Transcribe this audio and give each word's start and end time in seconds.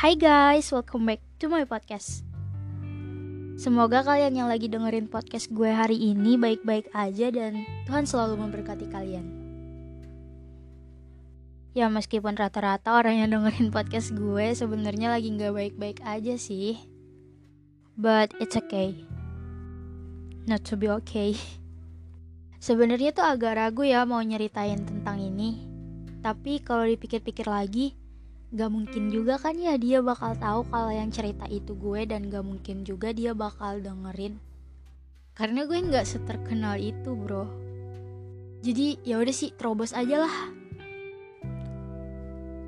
Hai 0.00 0.16
guys, 0.16 0.72
welcome 0.72 1.04
back 1.04 1.20
to 1.36 1.52
my 1.52 1.68
podcast. 1.68 2.24
Semoga 3.60 4.00
kalian 4.00 4.32
yang 4.32 4.48
lagi 4.48 4.64
dengerin 4.64 5.12
podcast 5.12 5.52
gue 5.52 5.68
hari 5.68 6.00
ini 6.00 6.40
baik-baik 6.40 6.88
aja 6.96 7.28
dan 7.28 7.68
Tuhan 7.84 8.08
selalu 8.08 8.40
memberkati 8.40 8.88
kalian. 8.88 9.28
Ya 11.76 11.92
meskipun 11.92 12.32
rata-rata 12.32 12.96
orang 12.96 13.20
yang 13.20 13.28
dengerin 13.28 13.68
podcast 13.68 14.16
gue 14.16 14.56
sebenarnya 14.56 15.12
lagi 15.12 15.36
nggak 15.36 15.52
baik-baik 15.52 16.00
aja 16.00 16.40
sih. 16.40 16.80
But 17.92 18.32
it's 18.40 18.56
okay. 18.56 19.04
Not 20.48 20.64
to 20.72 20.80
be 20.80 20.88
okay. 21.04 21.36
Sebenarnya 22.56 23.12
tuh 23.12 23.28
agak 23.28 23.52
ragu 23.60 23.84
ya 23.84 24.08
mau 24.08 24.24
nyeritain 24.24 24.80
tentang 24.80 25.20
ini. 25.20 25.60
Tapi 26.24 26.64
kalau 26.64 26.88
dipikir-pikir 26.88 27.44
lagi, 27.44 27.99
gak 28.50 28.66
mungkin 28.66 29.14
juga 29.14 29.38
kan 29.38 29.54
ya 29.54 29.78
dia 29.78 30.02
bakal 30.02 30.34
tahu 30.34 30.66
kalau 30.74 30.90
yang 30.90 31.14
cerita 31.14 31.46
itu 31.46 31.70
gue 31.78 32.02
dan 32.02 32.26
gak 32.26 32.42
mungkin 32.42 32.82
juga 32.82 33.14
dia 33.14 33.30
bakal 33.30 33.78
dengerin. 33.78 34.42
Karena 35.38 35.64
gue 35.64 35.78
nggak 35.78 36.04
seterkenal 36.04 36.76
itu 36.76 37.14
bro. 37.14 37.46
Jadi 38.60 39.00
ya 39.06 39.16
udah 39.22 39.32
sih 39.32 39.54
terobos 39.54 39.94
aja 39.96 40.26
lah. 40.26 40.36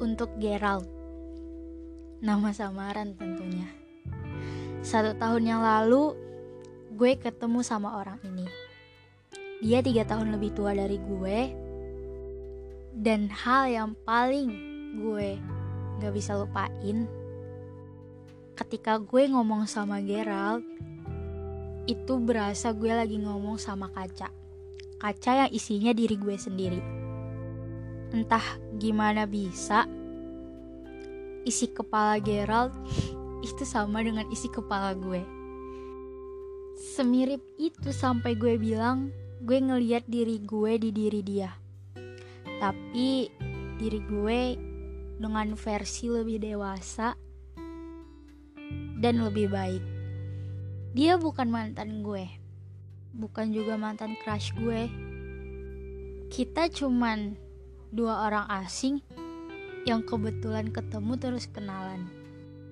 Untuk 0.01 0.33
Gerald. 0.39 0.87
Nama 2.23 2.49
samaran 2.55 3.19
tentunya. 3.19 3.67
Satu 4.81 5.19
tahun 5.19 5.43
yang 5.51 5.61
lalu 5.61 6.15
gue 6.95 7.13
ketemu 7.19 7.61
sama 7.67 7.99
orang 7.99 8.23
ini. 8.25 8.47
Dia 9.61 9.83
tiga 9.83 10.07
tahun 10.07 10.33
lebih 10.33 10.55
tua 10.55 10.73
dari 10.73 10.97
gue. 10.97 11.39
Dan 12.97 13.27
hal 13.29 13.69
yang 13.69 13.91
paling 14.07 14.49
gue 14.97 15.52
gak 16.03 16.19
bisa 16.19 16.35
lupain. 16.35 17.07
Ketika 18.59 18.99
gue 18.99 19.31
ngomong 19.31 19.71
sama 19.71 20.03
Gerald 20.03 20.67
itu 21.87 22.19
berasa 22.19 22.75
gue 22.75 22.91
lagi 22.91 23.23
ngomong 23.23 23.55
sama 23.59 23.87
kaca. 23.95 24.35
Kaca 24.99 25.33
yang 25.47 25.51
isinya 25.55 25.95
diri 25.95 26.19
gue 26.19 26.35
sendiri. 26.35 26.83
Entah 28.11 28.43
gimana 28.83 29.31
bisa 29.31 29.87
isi 31.47 31.71
kepala 31.71 32.19
Gerald 32.19 32.75
itu 33.47 33.63
sama 33.63 34.03
dengan 34.03 34.27
isi 34.35 34.51
kepala 34.51 34.99
gue. 34.99 35.23
Semirip 36.83 37.43
itu 37.63 37.95
sampai 37.95 38.35
gue 38.35 38.59
bilang 38.59 39.15
gue 39.43 39.59
ngeliat 39.59 40.07
diri 40.11 40.43
gue 40.43 40.83
di 40.83 40.91
diri 40.91 41.21
dia. 41.23 41.51
Tapi 42.59 43.27
diri 43.79 44.01
gue 44.07 44.41
dengan 45.19 45.57
versi 45.59 46.09
lebih 46.09 46.39
dewasa 46.39 47.17
dan 49.03 49.19
lebih 49.19 49.51
baik. 49.51 49.83
Dia 50.93 51.17
bukan 51.17 51.49
mantan 51.49 52.05
gue, 52.05 52.29
bukan 53.17 53.51
juga 53.51 53.81
mantan 53.81 54.15
crush 54.23 54.55
gue. 54.55 54.87
Kita 56.33 56.69
cuman 56.73 57.37
dua 57.93 58.29
orang 58.29 58.47
asing 58.63 59.05
yang 59.85 60.07
kebetulan 60.07 60.71
ketemu 60.71 61.19
terus 61.19 61.51
kenalan. 61.51 62.07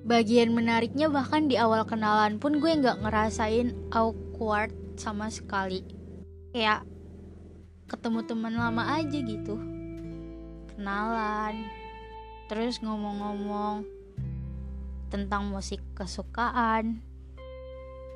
Bagian 0.01 0.57
menariknya 0.57 1.13
bahkan 1.13 1.45
di 1.45 1.61
awal 1.61 1.85
kenalan 1.85 2.41
pun 2.41 2.57
gue 2.57 2.73
nggak 2.73 3.05
ngerasain 3.05 3.77
awkward 3.93 4.73
sama 4.97 5.29
sekali. 5.29 5.85
Kayak 6.57 6.89
ketemu 7.91 8.25
teman 8.25 8.55
lama 8.57 8.97
aja 8.97 9.19
gitu. 9.21 9.61
Kenalan, 10.73 11.69
terus 12.51 12.83
ngomong-ngomong 12.83 13.87
tentang 15.07 15.55
musik 15.55 15.79
kesukaan, 15.95 16.99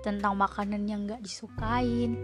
tentang 0.03 0.35
makanan 0.35 0.91
yang 0.91 1.07
gak 1.07 1.23
disukain, 1.23 2.19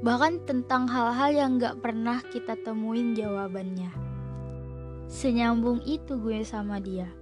bahkan 0.00 0.40
tentang 0.48 0.88
hal-hal 0.88 1.28
yang 1.36 1.60
gak 1.60 1.84
pernah 1.84 2.16
kita 2.32 2.56
temuin 2.64 3.12
jawabannya. 3.12 3.92
Senyambung 5.04 5.84
itu 5.84 6.16
gue 6.16 6.40
sama 6.48 6.80
dia. 6.80 7.12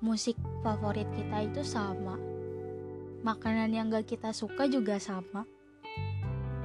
Musik 0.00 0.40
favorit 0.64 1.08
kita 1.12 1.44
itu 1.44 1.60
sama. 1.60 2.16
Makanan 3.20 3.68
yang 3.68 3.92
gak 3.92 4.08
kita 4.08 4.32
suka 4.32 4.64
juga 4.64 4.96
sama. 4.96 5.44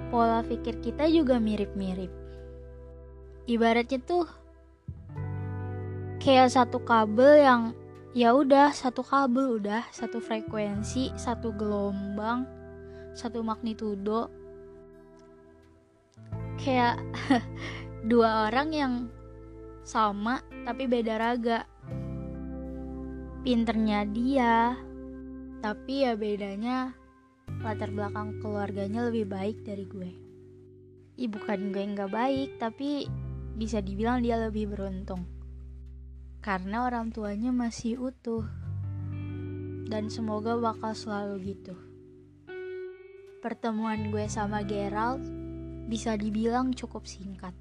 Pola 0.08 0.40
pikir 0.40 0.80
kita 0.80 1.12
juga 1.12 1.36
mirip-mirip. 1.36 2.16
Ibaratnya 3.44 4.00
tuh 4.08 4.24
kayak 6.20 6.52
satu 6.52 6.84
kabel 6.84 7.40
yang 7.40 7.62
ya 8.12 8.36
udah 8.36 8.76
satu 8.76 9.00
kabel 9.08 9.64
udah 9.64 9.88
satu 9.96 10.20
frekuensi 10.20 11.16
satu 11.16 11.56
gelombang 11.56 12.44
satu 13.16 13.40
magnitudo. 13.44 14.28
Kayak 16.60 17.00
dua 18.12 18.52
orang 18.52 18.70
yang 18.76 18.94
sama 19.88 20.44
tapi 20.68 20.86
beda 20.86 21.16
raga. 21.16 21.64
Pinternya 23.44 24.04
dia 24.08 24.76
tapi 25.60 26.08
ya 26.08 26.16
bedanya 26.16 26.96
latar 27.60 27.92
belakang 27.92 28.40
keluarganya 28.40 29.08
lebih 29.08 29.28
baik 29.28 29.64
dari 29.64 29.88
gue. 29.88 30.12
Ih 31.20 31.28
bukan 31.28 31.72
gue 31.72 31.84
nggak 31.84 32.12
baik 32.12 32.50
tapi 32.60 33.08
bisa 33.60 33.84
dibilang 33.84 34.24
dia 34.24 34.40
lebih 34.40 34.72
beruntung 34.72 35.39
karena 36.50 36.90
orang 36.90 37.14
tuanya 37.14 37.54
masih 37.54 38.10
utuh 38.10 38.42
dan 39.86 40.10
semoga 40.10 40.58
bakal 40.58 40.98
selalu 40.98 41.54
gitu. 41.54 41.78
Pertemuan 43.38 44.10
gue 44.10 44.26
sama 44.26 44.66
Gerald 44.66 45.22
bisa 45.86 46.18
dibilang 46.18 46.74
cukup 46.74 47.06
singkat. 47.06 47.54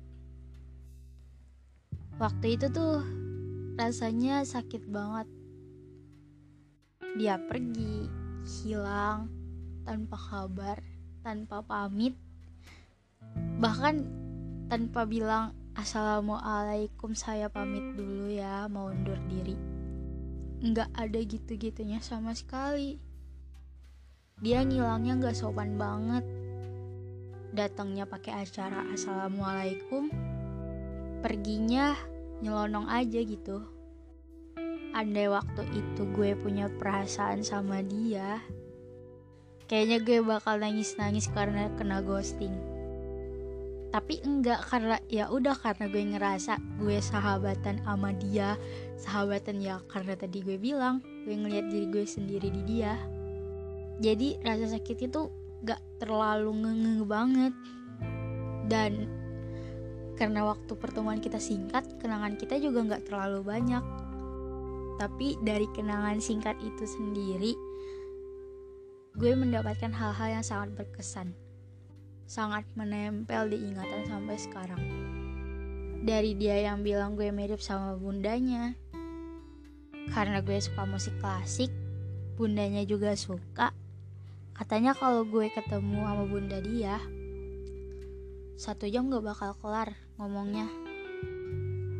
Waktu 2.16 2.56
itu 2.56 2.72
tuh 2.72 3.04
rasanya 3.76 4.40
sakit 4.48 4.88
banget. 4.88 5.28
Dia 7.20 7.36
pergi, 7.44 8.08
hilang, 8.64 9.28
tanpa 9.84 10.16
kabar, 10.16 10.80
tanpa 11.20 11.60
pamit, 11.60 12.16
bahkan 13.60 14.00
tanpa 14.72 15.04
bilang 15.04 15.52
Assalamualaikum 15.78 17.14
saya 17.14 17.46
pamit 17.46 17.94
dulu 17.94 18.26
ya 18.34 18.66
mau 18.66 18.90
undur 18.90 19.14
diri. 19.30 19.54
Nggak 20.58 20.90
ada 20.90 21.20
gitu-gitunya 21.22 22.02
sama 22.02 22.34
sekali. 22.34 22.98
Dia 24.42 24.66
ngilangnya 24.66 25.22
nggak 25.22 25.38
sopan 25.38 25.78
banget. 25.78 26.26
Datangnya 27.54 28.10
pakai 28.10 28.42
acara 28.42 28.90
Assalamualaikum 28.90 30.10
Perginya 31.22 31.94
nyelonong 32.42 32.90
aja 32.90 33.22
gitu. 33.22 33.62
Andai 34.98 35.30
waktu 35.30 35.62
itu 35.78 36.10
gue 36.10 36.34
punya 36.42 36.66
perasaan 36.74 37.46
sama 37.46 37.86
dia 37.86 38.42
Kayaknya 39.70 39.98
gue 40.02 40.18
bakal 40.26 40.58
nangis-nangis 40.58 41.30
karena 41.30 41.70
kena 41.78 42.02
ghosting 42.02 42.77
tapi 43.88 44.20
enggak 44.20 44.68
karena 44.68 45.00
ya 45.08 45.32
udah 45.32 45.56
karena 45.56 45.88
gue 45.88 46.02
ngerasa 46.12 46.60
gue 46.76 47.00
sahabatan 47.00 47.80
sama 47.88 48.12
dia 48.20 48.60
sahabatan 49.00 49.64
ya 49.64 49.80
karena 49.88 50.12
tadi 50.12 50.44
gue 50.44 50.60
bilang 50.60 51.00
gue 51.24 51.32
ngeliat 51.32 51.72
diri 51.72 51.88
gue 51.88 52.04
sendiri 52.04 52.52
di 52.52 52.62
dia. 52.68 52.96
Jadi 53.98 54.38
rasa 54.44 54.78
sakit 54.78 55.10
itu 55.10 55.26
gak 55.66 55.82
terlalu 55.98 56.54
ngenge 56.54 57.02
banget. 57.02 57.54
Dan 58.68 59.10
karena 60.14 60.46
waktu 60.46 60.70
pertemuan 60.78 61.18
kita 61.18 61.42
singkat 61.42 61.82
kenangan 61.98 62.38
kita 62.38 62.60
juga 62.62 62.94
gak 62.94 63.10
terlalu 63.10 63.42
banyak. 63.42 63.82
Tapi 65.02 65.34
dari 65.42 65.66
kenangan 65.74 66.22
singkat 66.22 66.54
itu 66.62 66.84
sendiri 66.86 67.54
gue 69.18 69.34
mendapatkan 69.34 69.90
hal-hal 69.90 70.38
yang 70.38 70.46
sangat 70.46 70.78
berkesan 70.78 71.34
sangat 72.28 72.68
menempel 72.76 73.48
di 73.48 73.56
ingatan 73.56 74.04
sampai 74.04 74.36
sekarang. 74.36 74.82
Dari 76.04 76.36
dia 76.36 76.60
yang 76.60 76.84
bilang 76.84 77.16
gue 77.16 77.32
mirip 77.32 77.58
sama 77.58 77.96
bundanya, 77.96 78.76
karena 80.12 80.44
gue 80.44 80.60
suka 80.60 80.84
musik 80.84 81.16
klasik, 81.24 81.72
bundanya 82.36 82.84
juga 82.84 83.16
suka. 83.16 83.72
Katanya 84.52 84.92
kalau 84.92 85.24
gue 85.24 85.48
ketemu 85.48 86.04
sama 86.04 86.24
bunda 86.28 86.60
dia, 86.60 87.00
satu 88.60 88.84
jam 88.92 89.08
gak 89.08 89.24
bakal 89.24 89.56
kelar 89.64 89.96
ngomongnya. 90.20 90.68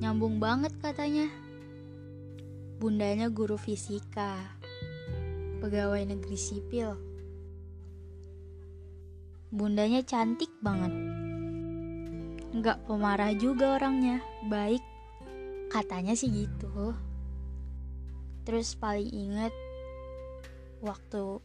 Nyambung 0.04 0.38
banget 0.38 0.76
katanya. 0.84 1.32
Bundanya 2.78 3.26
guru 3.32 3.58
fisika, 3.58 4.38
pegawai 5.58 6.04
negeri 6.06 6.38
sipil 6.38 7.07
Bundanya 9.48 10.04
cantik 10.04 10.52
banget. 10.60 10.92
Nggak 12.52 12.84
pemarah 12.84 13.32
juga 13.36 13.80
orangnya, 13.80 14.20
baik. 14.48 14.84
Katanya 15.68 16.16
sih 16.16 16.32
gitu. 16.32 16.96
terus 18.48 18.72
paling 18.80 19.12
inget 19.12 19.52
waktu 20.80 21.36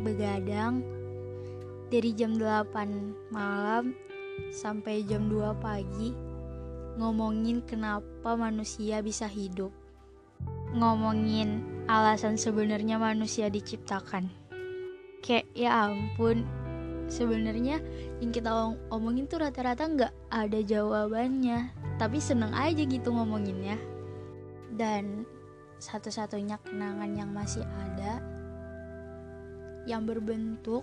begadang 0.00 0.80
dari 1.92 2.16
jam 2.16 2.40
8 2.40 2.72
malam 3.28 3.92
sampai 4.48 5.04
jam 5.04 5.28
2 5.28 5.60
pagi 5.60 6.16
ngomongin 6.96 7.60
kenapa 7.68 8.32
manusia 8.32 9.04
bisa 9.04 9.28
hidup 9.28 9.76
ngomongin 10.72 11.60
alasan 11.84 12.40
sebenarnya 12.40 12.96
manusia 12.96 13.52
diciptakan 13.52 14.32
kayak 15.20 15.44
ya 15.52 15.84
ampun 15.84 16.48
sebenarnya 17.06 17.82
yang 18.18 18.30
kita 18.30 18.50
omongin 18.90 19.26
tuh 19.26 19.42
rata-rata 19.42 19.86
nggak 19.86 20.12
ada 20.30 20.60
jawabannya. 20.62 21.70
Tapi 21.96 22.20
seneng 22.20 22.52
aja 22.52 22.82
gitu 22.84 23.08
ngomonginnya. 23.10 23.78
Dan 24.72 25.24
satu-satunya 25.80 26.60
kenangan 26.64 27.12
yang 27.16 27.30
masih 27.32 27.64
ada 27.64 28.20
yang 29.86 30.02
berbentuk 30.02 30.82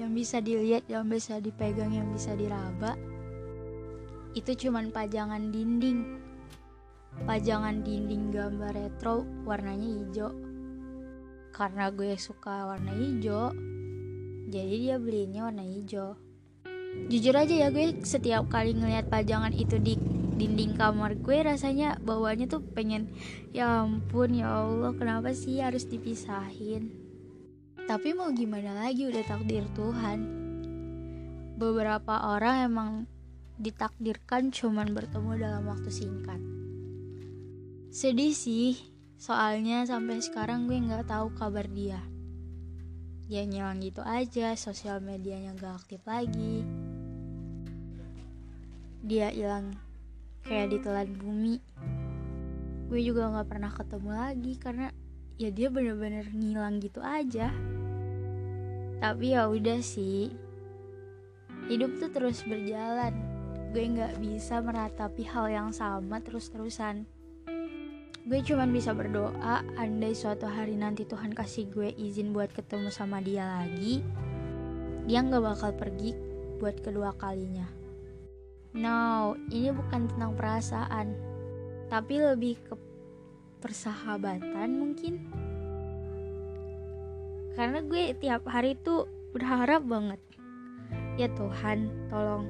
yang 0.00 0.14
bisa 0.14 0.38
dilihat 0.38 0.86
yang 0.86 1.04
bisa 1.10 1.42
dipegang 1.42 1.90
yang 1.90 2.08
bisa 2.14 2.32
diraba 2.38 2.96
itu 4.36 4.68
cuman 4.68 4.94
pajangan 4.94 5.50
dinding. 5.50 6.20
Pajangan 7.26 7.82
dinding 7.82 8.30
gambar 8.30 8.70
retro 8.76 9.26
warnanya 9.42 9.88
hijau. 9.88 10.30
Karena 11.50 11.90
gue 11.90 12.14
suka 12.14 12.70
warna 12.70 12.94
hijau 12.94 13.50
jadi 14.48 14.74
dia 14.80 14.96
belinya 14.96 15.52
warna 15.52 15.60
hijau. 15.60 16.16
Jujur 17.12 17.36
aja 17.36 17.52
ya 17.52 17.68
gue 17.68 18.00
setiap 18.00 18.48
kali 18.48 18.72
ngeliat 18.72 19.12
pajangan 19.12 19.52
itu 19.52 19.76
di 19.76 20.00
dinding 20.38 20.78
kamar 20.78 21.18
gue 21.18 21.38
rasanya 21.44 21.98
bawaannya 22.00 22.46
tuh 22.46 22.62
pengen 22.62 23.10
ya 23.50 23.82
ampun 23.84 24.38
ya 24.38 24.64
Allah 24.64 24.96
kenapa 24.96 25.36
sih 25.36 25.60
harus 25.60 25.84
dipisahin? 25.84 26.88
Tapi 27.84 28.16
mau 28.16 28.32
gimana 28.32 28.72
lagi 28.72 29.04
udah 29.04 29.24
takdir 29.28 29.68
Tuhan. 29.76 30.18
Beberapa 31.60 32.32
orang 32.32 32.56
emang 32.64 32.90
ditakdirkan 33.60 34.54
cuman 34.54 34.96
bertemu 34.96 35.30
dalam 35.36 35.64
waktu 35.68 35.92
singkat. 35.92 36.40
Sedih 37.92 38.32
sih 38.32 38.80
soalnya 39.18 39.84
sampai 39.84 40.24
sekarang 40.24 40.70
gue 40.70 40.78
nggak 40.78 41.10
tahu 41.10 41.34
kabar 41.34 41.66
dia 41.66 41.98
dia 43.28 43.44
ngilang 43.44 43.84
gitu 43.84 44.00
aja 44.00 44.56
sosial 44.56 45.04
medianya 45.04 45.52
gak 45.52 45.84
aktif 45.84 46.00
lagi. 46.08 46.64
Dia 49.04 49.28
hilang 49.28 49.76
kayak 50.48 50.72
ditelan 50.72 51.12
bumi. 51.12 51.60
Gue 52.88 53.04
juga 53.04 53.28
nggak 53.28 53.48
pernah 53.52 53.68
ketemu 53.68 54.10
lagi 54.16 54.52
karena 54.56 54.88
ya 55.36 55.52
dia 55.52 55.68
bener-bener 55.68 56.24
ngilang 56.32 56.80
gitu 56.80 57.04
aja. 57.04 57.52
Tapi 58.96 59.36
ya 59.36 59.52
udah 59.52 59.84
sih. 59.84 60.32
Hidup 61.68 62.00
tuh 62.00 62.08
terus 62.08 62.40
berjalan. 62.48 63.12
Gue 63.76 63.92
nggak 63.92 64.24
bisa 64.24 64.64
meratapi 64.64 65.28
hal 65.28 65.52
yang 65.52 65.70
sama 65.76 66.24
terus-terusan 66.24 67.04
gue 68.28 68.44
cuman 68.44 68.68
bisa 68.68 68.92
berdoa 68.92 69.64
andai 69.80 70.12
suatu 70.12 70.44
hari 70.44 70.76
nanti 70.76 71.08
Tuhan 71.08 71.32
kasih 71.32 71.64
gue 71.72 71.96
izin 71.96 72.36
buat 72.36 72.52
ketemu 72.52 72.92
sama 72.92 73.24
dia 73.24 73.48
lagi 73.48 74.04
dia 75.08 75.24
nggak 75.24 75.40
bakal 75.40 75.72
pergi 75.72 76.12
buat 76.60 76.76
kedua 76.84 77.16
kalinya. 77.16 77.64
No 78.76 79.32
ini 79.48 79.72
bukan 79.72 80.12
tentang 80.12 80.36
perasaan 80.36 81.16
tapi 81.88 82.20
lebih 82.20 82.60
ke 82.60 82.76
persahabatan 83.64 84.68
mungkin. 84.76 85.14
Karena 87.56 87.80
gue 87.80 88.12
tiap 88.20 88.44
hari 88.44 88.76
tuh 88.84 89.08
berharap 89.32 89.88
banget 89.88 90.20
ya 91.16 91.32
Tuhan 91.32 91.88
tolong 92.12 92.46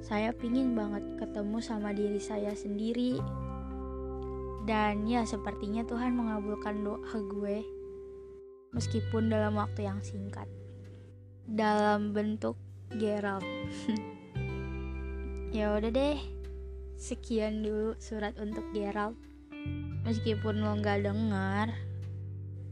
saya 0.00 0.32
pingin 0.32 0.72
banget 0.72 1.04
ketemu 1.20 1.60
sama 1.60 1.92
diri 1.92 2.18
saya 2.18 2.56
sendiri 2.56 3.20
dan 4.66 5.06
ya 5.06 5.22
sepertinya 5.22 5.86
Tuhan 5.86 6.18
mengabulkan 6.18 6.82
doa 6.82 7.16
gue 7.22 7.62
meskipun 8.74 9.30
dalam 9.30 9.56
waktu 9.56 9.86
yang 9.86 10.02
singkat. 10.02 10.50
Dalam 11.46 12.10
bentuk 12.10 12.58
Gerald. 12.98 13.46
ya 15.56 15.72
udah 15.78 15.90
deh. 15.94 16.18
Sekian 16.98 17.62
dulu 17.62 17.94
surat 18.02 18.34
untuk 18.42 18.66
Gerald. 18.74 19.14
Meskipun 20.02 20.62
lo 20.62 20.74
nggak 20.78 21.02
denger, 21.02 21.68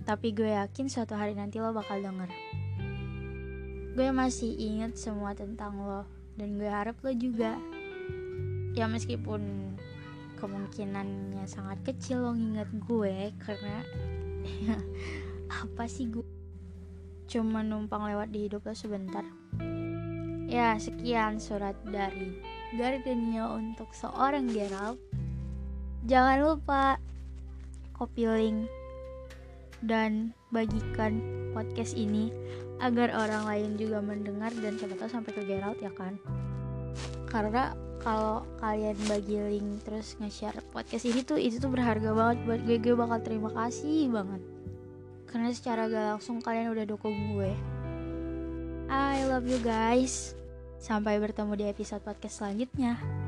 tapi 0.06 0.36
gue 0.36 0.54
yakin 0.54 0.86
suatu 0.86 1.16
hari 1.16 1.34
nanti 1.34 1.58
lo 1.58 1.74
bakal 1.74 1.98
denger. 1.98 2.30
Gue 3.94 4.10
masih 4.10 4.50
inget 4.54 4.98
semua 4.98 5.34
tentang 5.38 5.78
lo 5.82 6.02
dan 6.34 6.58
gue 6.58 6.66
harap 6.66 6.98
lo 7.02 7.10
juga. 7.14 7.54
Ya 8.74 8.90
meskipun 8.90 9.63
kemungkinannya 10.44 11.48
sangat 11.48 11.80
kecil 11.80 12.20
lo 12.20 12.32
nginget 12.36 12.68
gue 12.84 13.32
karena 13.40 13.80
apa 15.64 15.84
sih 15.88 16.12
gue? 16.12 16.28
Cuma 17.24 17.64
numpang 17.64 18.04
lewat 18.04 18.28
di 18.28 18.44
hidup 18.44 18.68
lo 18.68 18.76
sebentar. 18.76 19.24
Ya 20.44 20.76
sekian 20.76 21.40
surat 21.40 21.72
dari 21.88 22.36
Gardenia 22.76 23.48
untuk 23.48 23.88
seorang 23.96 24.52
Gerald. 24.52 25.00
Jangan 26.04 26.38
lupa 26.44 27.00
copy 27.96 28.28
link 28.28 28.68
dan 29.80 30.36
bagikan 30.52 31.24
podcast 31.56 31.96
ini 31.96 32.28
agar 32.84 33.16
orang 33.16 33.48
lain 33.48 33.70
juga 33.80 34.04
mendengar 34.04 34.52
dan 34.60 34.76
siapa 34.76 35.08
sampai 35.08 35.32
ke 35.32 35.42
Gerald 35.48 35.80
ya 35.80 35.88
kan 35.96 36.20
karena 37.34 37.74
kalau 37.98 38.46
kalian 38.62 38.94
bagi 39.10 39.34
link 39.42 39.82
terus 39.82 40.14
nge-share 40.22 40.62
podcast 40.70 41.02
ini 41.02 41.26
tuh 41.26 41.34
itu 41.34 41.58
tuh 41.58 41.66
berharga 41.66 42.14
banget 42.14 42.38
buat 42.46 42.60
gue. 42.62 42.78
Gue 42.78 42.94
bakal 42.94 43.18
terima 43.26 43.50
kasih 43.50 44.06
banget. 44.14 44.38
Karena 45.26 45.50
secara 45.50 45.90
gak 45.90 46.06
langsung 46.14 46.38
kalian 46.38 46.70
udah 46.70 46.86
dukung 46.86 47.34
gue. 47.34 47.50
I 48.86 49.26
love 49.26 49.50
you 49.50 49.58
guys. 49.66 50.38
Sampai 50.78 51.18
bertemu 51.18 51.58
di 51.58 51.64
episode 51.66 52.06
podcast 52.06 52.38
selanjutnya 52.38 53.23